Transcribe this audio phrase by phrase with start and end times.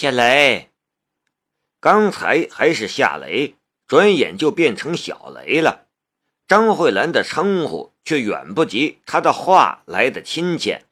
[0.00, 0.70] 夏雷，
[1.80, 3.56] 刚才还是夏雷，
[3.88, 5.88] 转眼就变成小雷了。
[6.46, 10.84] 张慧兰的称呼却远不及他的话来的亲切。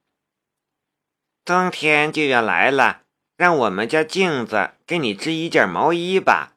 [1.44, 3.02] 冬天就要来了，
[3.36, 6.56] 让我们家镜子给你织一件毛衣吧。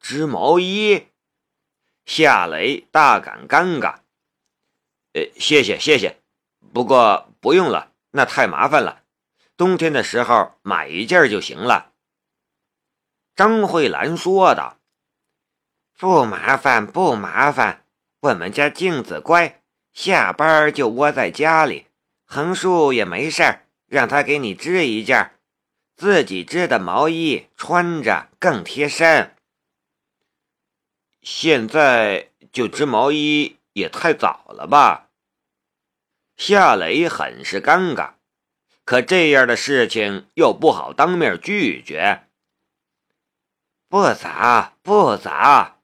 [0.00, 1.06] 织毛衣？
[2.04, 4.00] 夏雷大感尴尬。
[5.14, 6.20] 呃，谢谢谢谢，
[6.74, 8.99] 不过不用了，那太麻烦了。
[9.60, 11.92] 冬天的时候买一件就行了。
[13.36, 14.78] 张慧兰说道
[16.00, 17.84] ：“不麻烦，不麻烦。
[18.20, 19.60] 我们家镜子乖，
[19.92, 21.88] 下班就窝在家里，
[22.24, 23.66] 横竖也没事儿。
[23.86, 25.32] 让他给你织一件，
[25.94, 29.36] 自己织的毛衣穿着更贴身。
[31.20, 35.10] 现在就织毛衣也太早了吧？”
[36.38, 38.14] 夏雷很是尴尬。
[38.90, 42.24] 可这样的事情又不好当面拒绝。
[43.88, 45.78] 不早，不早，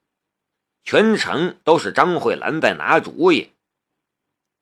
[0.83, 3.53] 全程都是张慧兰在拿主意。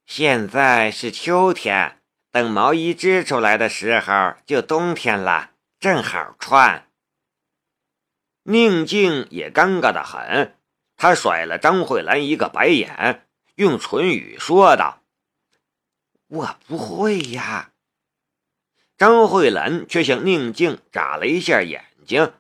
[0.05, 6.87] 现在是秋天，等毛衣织出来的时候就冬天了，正好穿。
[8.43, 10.55] 宁静也尴尬的很，
[10.99, 15.01] 他甩了张慧兰一个白眼，用唇语说道
[16.29, 17.71] ：“我不会呀。”
[18.97, 22.33] 张慧兰却向宁静眨了一下眼睛，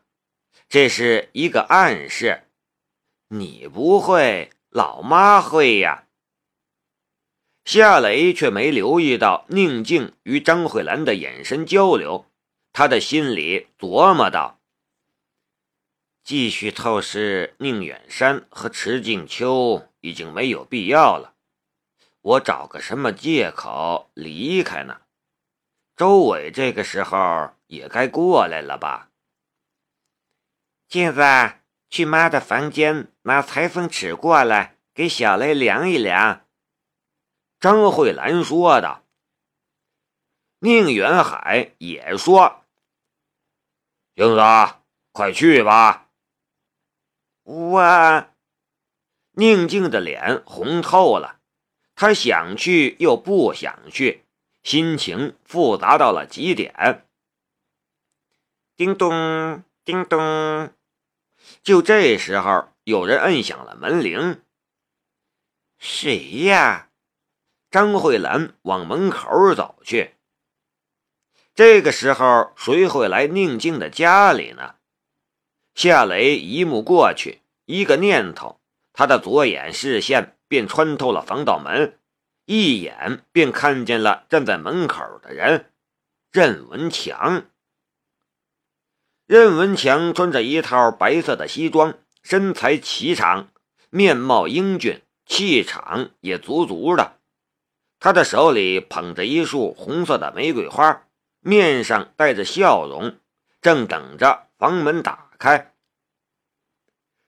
[0.68, 2.44] 这是一个暗示。
[3.28, 6.06] 你不会，老妈会呀。
[7.64, 12.26] 夏雷却没留意到宁静与张慧兰的眼神交流，
[12.72, 14.60] 他的心里琢磨道：
[16.22, 21.34] 继续透视宁远山和池静秋已经没有必要了，
[22.20, 25.00] 我找个什么借口离开呢？
[25.96, 29.10] 周伟这个时候也该过来了吧？
[30.88, 31.22] 镜子，
[31.88, 36.48] 去妈的房间拿裁缝尺过来，给小雷量一量。
[37.60, 39.04] 张慧兰说道。
[40.58, 42.64] 宁远海也说
[44.16, 44.40] ：“镜子，
[45.12, 46.08] 快去吧。”
[47.44, 48.26] 我……
[49.32, 51.40] 宁静的脸红透了，
[51.94, 54.23] 她想去又不想去。
[54.64, 57.06] 心情复杂到了极点。
[58.76, 60.72] 叮咚，叮咚，
[61.62, 64.42] 就这时候，有人摁响了门铃。
[65.78, 66.88] 谁呀？
[67.70, 70.14] 张慧兰往门口走去。
[71.54, 74.76] 这个时候，谁会来宁静的家里呢？
[75.74, 78.58] 夏雷一目过去，一个念头，
[78.94, 81.98] 他的左眼视线便穿透了防盗门。
[82.46, 85.72] 一眼便看见了站在门口的人，
[86.30, 87.46] 任文强。
[89.26, 93.48] 任文强穿着一套白色的西装，身材颀长，
[93.88, 97.18] 面貌英俊，气场也足足的。
[97.98, 101.06] 他的手里捧着一束红色的玫瑰花，
[101.40, 103.18] 面上带着笑容，
[103.62, 105.72] 正等着房门打开。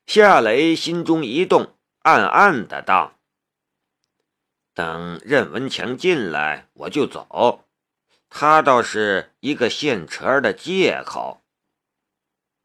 [0.05, 3.16] 夏雷心中一动，暗暗的道。
[4.77, 7.65] 等任文强进来，我就走。
[8.29, 11.43] 他倒是一个现成的借口。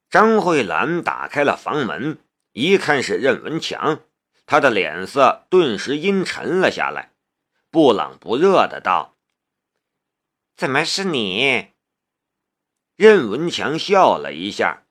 [0.09, 2.17] 张慧兰打开了房门，
[2.51, 4.01] 一看是任文强，
[4.45, 7.13] 他的脸色顿时阴沉了下来，
[7.69, 9.15] 不冷不热的道
[10.57, 11.69] ：“怎么是你？”
[12.97, 14.83] 任文强笑了一下：“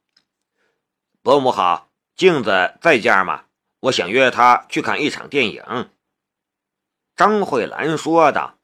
[1.20, 3.44] 伯母好，镜子在家吗？
[3.80, 5.90] 我想约她去看一场电影。”
[7.20, 8.56] 张慧兰说道：“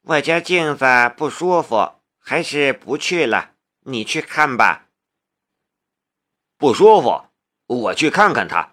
[0.00, 3.52] 我家镜子不舒服，还是不去了。
[3.80, 4.88] 你去看吧。”
[6.56, 7.26] 不舒服，
[7.66, 8.72] 我去看看他。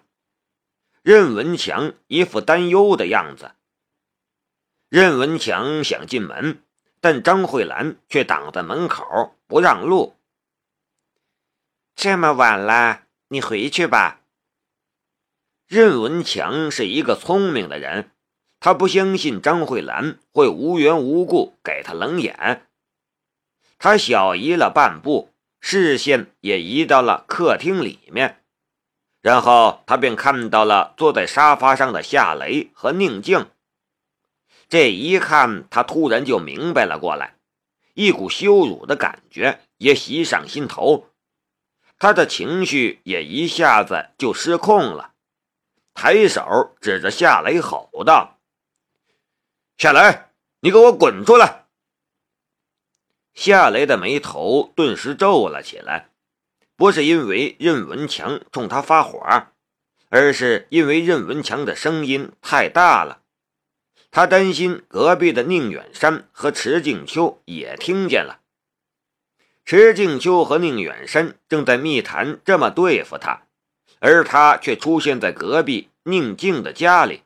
[1.02, 3.56] 任文强一副担忧的样子。
[4.88, 6.62] 任文强想进门，
[7.02, 10.16] 但张慧兰却挡在门口不让路。
[11.94, 14.22] 这么晚了，你回去吧。
[15.66, 18.12] 任文强是一个聪明的人。
[18.66, 22.66] 他不相信张慧兰会无缘无故给他冷眼。
[23.78, 28.42] 他小移了半步，视线也移到了客厅里面，
[29.22, 33.46] 然后他便看到了坐在沙发上的夏雷和宁静。
[34.68, 37.36] 这一看，他突然就明白了过来，
[37.94, 41.06] 一股羞辱的感觉也袭上心头，
[42.00, 45.12] 他的情绪也一下子就失控了，
[45.94, 48.32] 抬手指着夏雷吼道。
[49.78, 50.20] 夏雷，
[50.60, 51.66] 你给我滚出来！
[53.34, 56.08] 夏雷的眉头顿时皱了起来，
[56.76, 59.20] 不是因为任文强冲他发火，
[60.08, 63.20] 而是因为任文强的声音太大了。
[64.10, 68.40] 他担心隔壁的宁远山和池静秋也听见了。
[69.66, 73.42] 池静秋和宁远山正在密谈这么对付他，
[73.98, 77.24] 而他却出现在隔壁宁静的家里。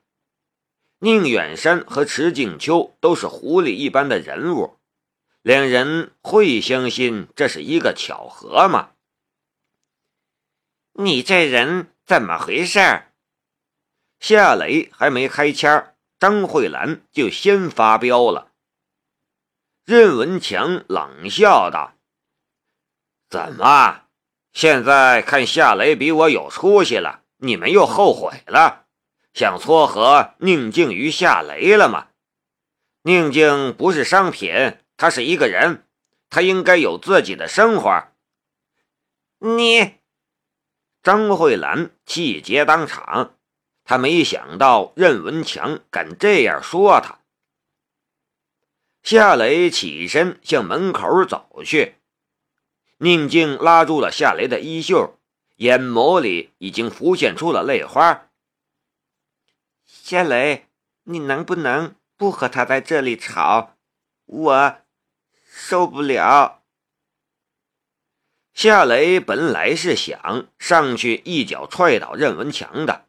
[1.03, 4.77] 宁远山和池静秋都是狐狸一般的人物，
[5.41, 8.91] 两人会相信这是一个巧合吗？
[10.93, 12.79] 你这人怎么回事？
[14.19, 18.53] 夏雷还没开腔，张慧兰就先发飙了。
[19.87, 21.95] 任文强冷笑道。
[23.31, 24.03] 怎么？
[24.53, 28.80] 现在看夏雷比我有出息了，你们又后悔了，
[29.33, 32.09] 想撮合宁静与夏雷了吗？
[33.03, 35.87] 宁静不是商品，她是一个人，
[36.29, 38.09] 她应该有自己的生活。
[39.39, 39.95] 你，
[41.03, 43.37] 张慧兰气结当场，
[43.85, 47.21] 她没想到任文强敢这样说她。
[49.03, 51.95] 夏雷起身向门口走去。
[52.99, 55.19] 宁静拉住了夏雷的衣袖，
[55.57, 58.27] 眼眸里已经浮现出了泪花。
[59.91, 60.67] 夏雷，
[61.05, 63.77] 你能不能不和他在这里吵？
[64.27, 64.77] 我
[65.51, 66.63] 受不了。
[68.55, 73.07] 夏雷本来是想上去一脚踹倒任文强的，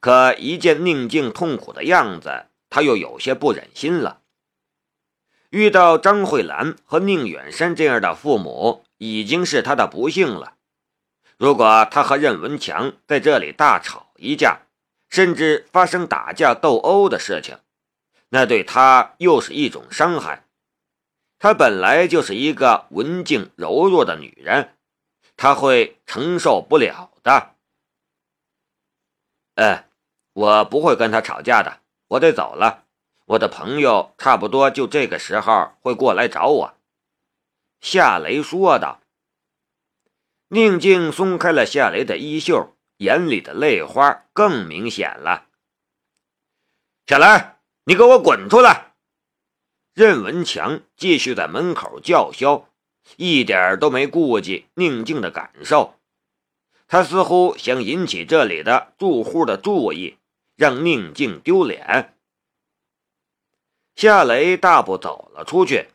[0.00, 4.22] 可一见宁静痛苦的样子，他又有些不忍心了。
[5.50, 8.84] 遇到张慧兰和宁远山这样的父母。
[9.04, 10.54] 已经是他的不幸了。
[11.36, 14.60] 如果他和任文强在这里大吵一架，
[15.12, 17.58] 甚至发生打架斗殴的事情，
[18.30, 20.46] 那对他又是一种伤害。
[21.38, 24.74] 她本来就是一个文静柔弱的女人，
[25.36, 27.56] 她会承受不了的。
[29.56, 29.90] 哎，
[30.32, 32.86] 我不会跟他吵架的，我得走了。
[33.26, 36.74] 我的朋友差不多就这个时候会过来找我。
[37.82, 39.02] 夏雷说道。
[40.48, 45.48] 宁静松开了夏雷的衣袖，眼里的泪花更明显了。
[47.04, 48.94] 夏雷，你给我滚出来！
[49.92, 52.68] 任文强继续在门口叫嚣，
[53.16, 55.98] 一点都没顾及宁静的感受。
[56.86, 60.18] 他似乎想引起这里的住户的注意，
[60.54, 62.16] 让宁静丢脸。
[63.96, 65.88] 夏雷大步走了出去。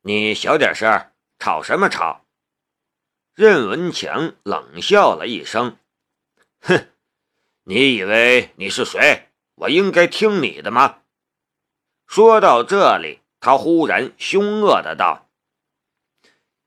[0.00, 2.21] 你小点声，吵什么吵？
[3.34, 5.78] 任文强冷笑了一声
[6.60, 6.88] ：“哼，
[7.64, 9.28] 你以为你是谁？
[9.54, 10.98] 我应该听你的吗？”
[12.06, 15.30] 说到这里，他忽然凶恶的道：“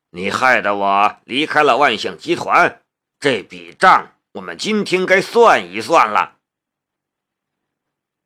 [0.10, 2.82] 你害得我离开了万象集团，
[3.20, 6.38] 这笔账我们今天该算一算了。”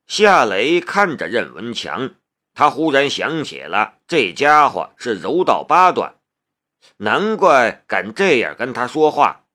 [0.08, 2.14] 夏雷看着任文强。
[2.52, 6.19] 他忽然想起了，这家伙是柔道八段，
[6.98, 9.46] 难怪敢这样跟他说话。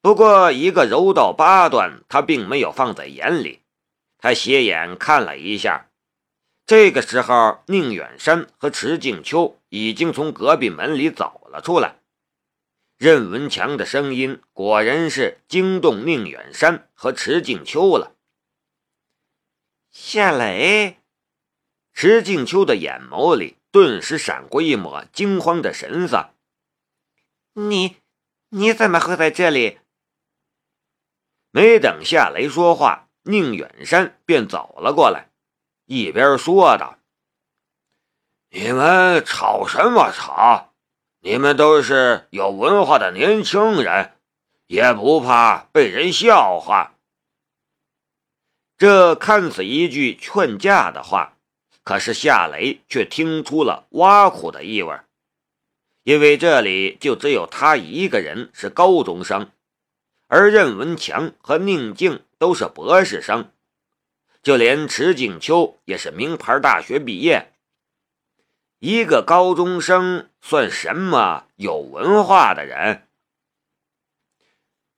[0.00, 3.62] 不过，一个柔道八段，他并没有放在眼里。
[4.18, 5.90] 他斜眼看了一下，
[6.66, 11.96] 这个时候，宁远山和池静秋已经从隔壁门里走了出来。
[12.96, 18.16] 任文强的声音果然是惊动宁远山和池静秋了。
[19.90, 20.98] 夏雷。
[21.92, 26.34] 池静秋的眼眸里顿时闪过一抹惊慌的神色。
[27.52, 27.98] 你，
[28.48, 29.78] 你怎么会在这里？
[31.52, 35.30] 没等夏雷说话，宁远山便走了过来，
[35.84, 36.98] 一边说道
[38.50, 40.74] ：“你们吵什么吵？
[41.20, 44.18] 你们都是有文化的年轻人，
[44.66, 46.96] 也不怕被人笑话。”
[48.76, 51.37] 这看似一句劝架的话。
[51.88, 55.00] 可是夏雷却听出了挖苦的意味，
[56.02, 59.50] 因为这里就只有他一个人是高中生，
[60.26, 63.50] 而任文强和宁静都是博士生，
[64.42, 67.54] 就连池景秋也是名牌大学毕业。
[68.80, 73.08] 一个高中生算什么有文化的人？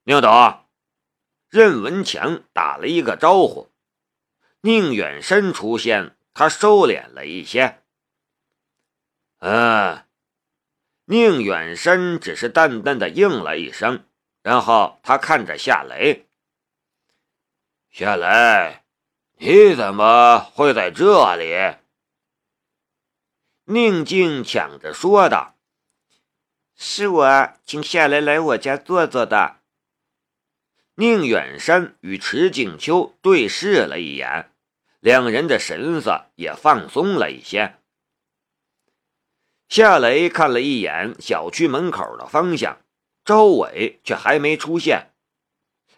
[0.03, 0.65] 宁董，
[1.49, 3.71] 任文强打了一个招呼，
[4.63, 6.17] 宁远山出现。
[6.33, 7.83] 他收敛了一些。
[9.39, 10.05] 嗯，
[11.07, 14.05] 宁远山只是淡淡的应了一声，
[14.43, 16.29] 然后他看着夏雷
[17.91, 18.83] ：“夏雷，
[19.39, 21.77] 你怎么会在这里？”
[23.65, 25.57] 宁静抢着说道
[26.77, 29.61] ：“是我请夏雷来我家坐坐的。”
[30.97, 34.50] 宁远山与池景秋对视了一眼，
[35.01, 37.77] 两人的神色也放松了一些。
[39.69, 42.81] 夏雷看了一眼小区门口的方向，
[43.25, 45.11] 周伟却还没出现。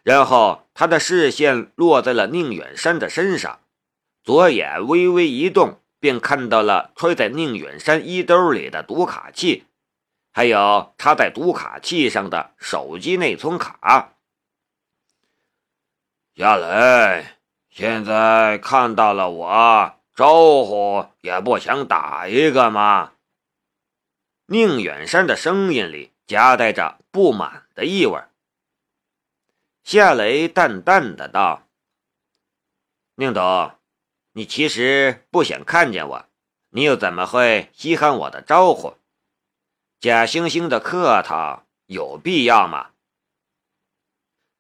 [0.03, 3.61] 然后他的视线落在了宁远山的身上，
[4.23, 9.65] 左眼微微一动，便看到了揣在宁远山衣兜里的读卡器，
[10.33, 14.17] 还有插在读卡器上的手机内存卡。
[16.35, 17.27] 夏雷，
[17.75, 23.15] 现在看到了我，招呼也不想打一个吗？
[24.45, 28.21] 宁远山的声音里夹带着不满的意味。
[29.85, 31.67] 夏雷淡淡的道
[33.17, 33.73] ：“宁董，
[34.33, 36.27] 你其实不想看见我，
[36.69, 38.99] 你又怎么会稀罕我的招呼？
[39.99, 42.91] 假惺惺的客套有必要吗？”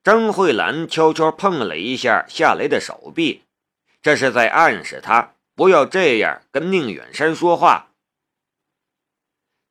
[0.02, 3.44] 张慧兰悄悄碰了一下夏雷的手臂，
[4.02, 7.90] 这是在暗示他不要这样跟宁远山说话。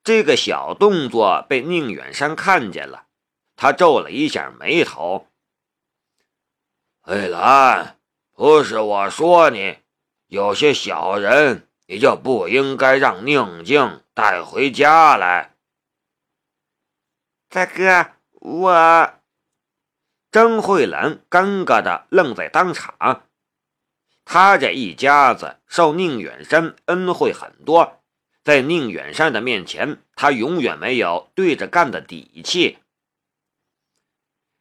[0.04, 3.08] 这个小动作被宁远山看见了，
[3.58, 5.28] 他皱了一下眉头。
[7.02, 8.00] 慧兰，
[8.34, 9.80] 不是我说你，
[10.28, 15.56] 有些小人你就不应该让宁静带回家来。
[17.50, 19.21] 大哥，我……
[20.32, 23.24] 张慧兰尴尬的愣在当场。
[24.24, 28.02] 他这一家子受宁远山恩惠很多，
[28.42, 32.78] 在宁远山的面前，他永远没有对着干的底气。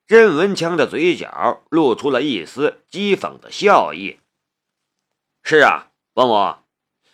[0.09, 4.19] 任文强的嘴角露出了一丝讥讽的笑意。
[5.45, 6.57] 是啊，王母，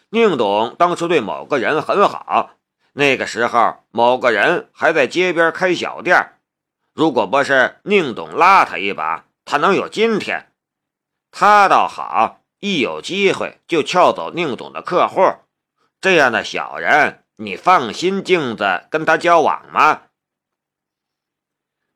[0.09, 2.57] 宁董当初对某个人很好，
[2.95, 6.36] 那个时候某个人还在街边开小店，
[6.97, 10.51] 如果不是宁董拉他一把，他能有今天？
[11.31, 15.21] 他倒好，一有机会就撬走宁董的客户，
[16.01, 20.05] 这样的小人，你放心镜子跟他交往吗？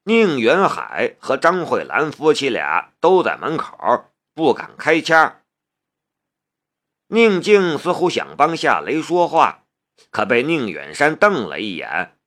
[0.05, 5.41] 宁远海和张慧兰夫妻俩都在门口，不敢开腔。
[7.07, 9.65] 宁静似乎想帮夏雷说话，
[10.11, 12.19] 可被宁远山瞪了一眼。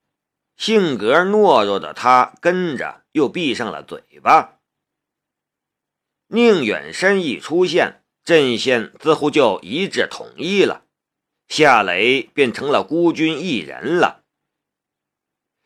[0.55, 4.59] 性格懦弱的他跟着又闭上了嘴巴。
[6.27, 10.85] 宁远山一出现，阵线似乎就一致统一了，
[11.47, 14.23] 夏雷变成了孤军一人了。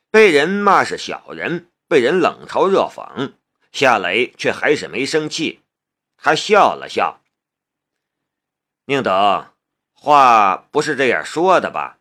[0.09, 1.69] 被人骂是小人。
[1.89, 3.35] 被人冷嘲热讽，
[3.71, 5.61] 夏雷却还是没生气，
[6.17, 7.21] 他笑了笑。
[8.87, 9.53] 宁德，
[9.93, 11.96] 话不是这样说的吧？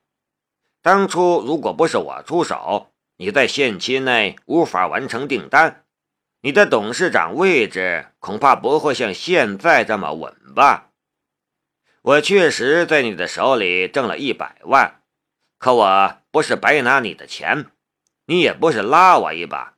[0.86, 5.84] 当初如果不是我出手，你在限期内无法完成订单，
[6.42, 10.90] 你的董事长位置恐怕不会像现在这么稳吧？
[12.02, 15.02] 我确实在你的手里挣了一百万，
[15.58, 17.66] 可我不是白拿你的钱，
[18.26, 19.74] 你也不是拉我一把。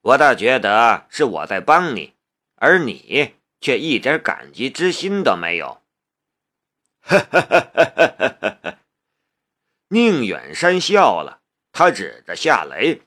[0.00, 2.14] 我倒觉得是我在帮你，
[2.56, 5.82] 而你却一点感激之心都没有。
[7.02, 8.79] 哈哈哈哈哈！
[9.92, 11.40] 宁远山笑了，
[11.72, 13.02] 他指着夏雷：“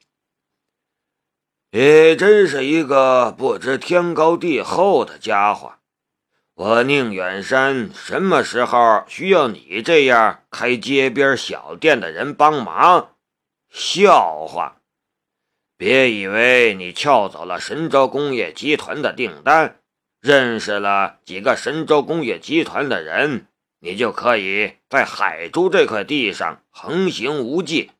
[1.71, 5.75] 你真是一个不知天高地厚的家伙！
[6.55, 13.15] 我宁远山什么时候需要你这样开街边小店的人帮忙？
[13.69, 14.81] 笑话！”
[15.77, 19.79] 别以为你撬走了神州工业集团的订单，
[20.19, 23.47] 认识了几个神州工业集团的人，
[23.83, 27.91] 你就可以在海珠这块地上横行无忌。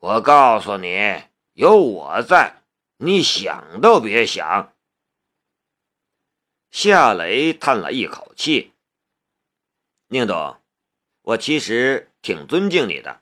[0.00, 1.22] 我告诉你，
[1.52, 2.64] 有我在，
[2.96, 4.72] 你想都别想。
[6.72, 8.72] 夏雷叹了一口气
[10.10, 10.60] ：“宁总，
[11.20, 13.20] 我其实挺尊敬你的。”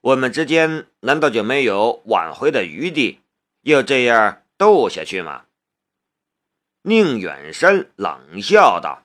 [0.00, 3.18] 我们之间难道就没有挽回的余地？
[3.62, 5.46] 要这样斗下去吗？
[6.82, 9.02] 宁远山冷笑道：“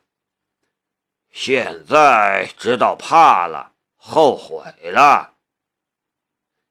[1.31, 5.33] 现在知道怕了，后悔了。”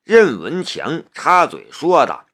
[0.05, 2.27] 任文强插嘴说道：“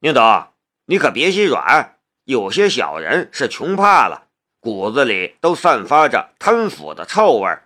[0.00, 0.52] 宁总，
[0.86, 4.28] 你可别心软，有些小人是穷怕了，
[4.60, 7.58] 骨子里都散发着贪腐的臭味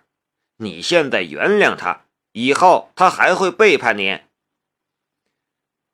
[0.57, 2.01] 你现在原谅他。”
[2.31, 4.21] 以后他还会背叛你。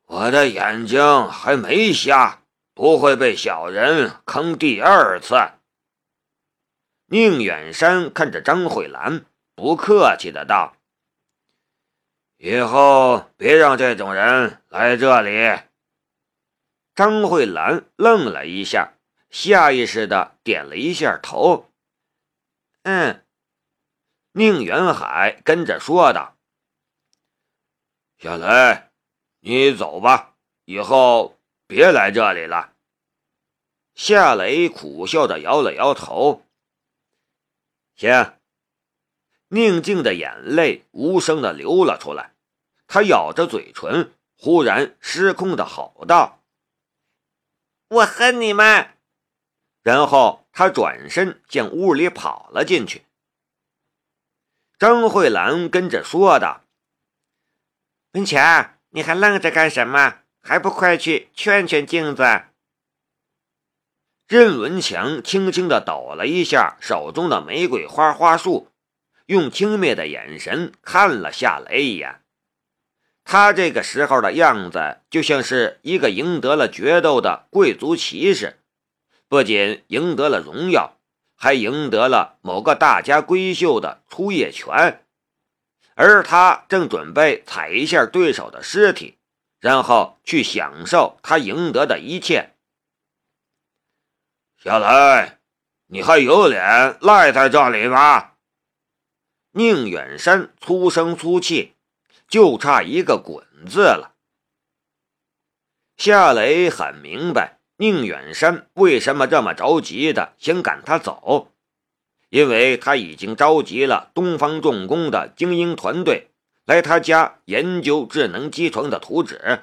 [0.04, 2.42] 我的眼睛还没瞎，
[2.74, 5.34] 不会被小人坑第二次。
[7.08, 10.76] 宁远山看着张慧兰，不客气的道
[12.36, 15.60] ：“以后别让这种人来这里。”
[16.96, 18.94] 张慧兰愣了一下，
[19.30, 21.70] 下意识的点了一下头。
[22.82, 23.24] 嗯，
[24.32, 26.36] 宁远海跟着说道
[28.18, 28.82] ：“小雷，
[29.40, 30.34] 你走吧，
[30.64, 32.72] 以后别来这里了。”
[33.94, 36.42] 夏雷苦笑着摇了摇头。
[37.96, 38.34] 行。
[39.48, 42.34] 宁静的眼泪无声的流了出来，
[42.86, 46.42] 他咬着嘴唇，忽然失控的吼道
[47.88, 48.90] ：“我恨你们！”
[49.82, 53.06] 然后他转身向屋里跑了进去。
[54.78, 56.64] 张慧兰跟着说道
[58.12, 60.22] ：“文强，你还愣着干什么？
[60.42, 62.22] 还不快去劝劝镜子！”
[64.28, 68.68] 任文强轻轻的抖了一下手中的玫瑰花花束，
[69.26, 72.22] 用轻蔑的眼神看了夏雷一眼。
[73.24, 78.58] 他这个时候的样子，就像是一个赢得了决斗的贵族骑士，
[79.28, 80.96] 不仅赢得了荣耀，
[81.36, 85.04] 还赢得了某个大家闺秀的出夜权。
[85.94, 89.18] 而他正准备踩一下对手的尸体，
[89.60, 92.55] 然后去享受他赢得的一切。
[94.58, 95.32] 小雷，
[95.88, 98.32] 你还有脸赖在这里吗？
[99.52, 101.74] 宁远山粗声粗气，
[102.26, 104.14] 就差一个滚字了。
[105.98, 111.52] 夏雷很明白宁远山为什么这么着急的想赶他走，
[112.30, 116.30] 因为他已经召集了东方重工的精英团队
[116.64, 119.60] 来他家研究智能机床的图纸，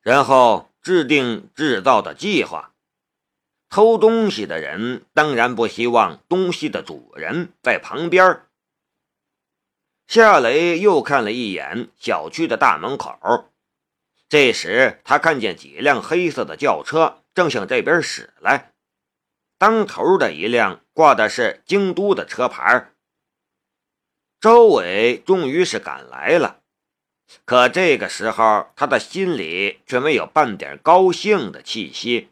[0.00, 2.73] 然后制定制造的计划。
[3.68, 8.42] 偷东西的人当然不希望东西的主人在旁边。
[10.06, 13.50] 夏雷又看了一眼小区的大门口，
[14.28, 18.72] 这时他看见几辆黑色的轿车正向这边驶来，
[19.58, 22.90] 当头的一辆挂的是京都的车牌。
[24.40, 26.60] 周伟终于是赶来了，
[27.46, 32.28] 可这个时候他的心里却没有半点高兴的气息。